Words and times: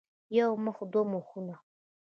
يو 0.37 0.49
مخ 0.65 0.77
او 0.81 0.87
دوه 0.93 1.03
مخونه 1.13 1.55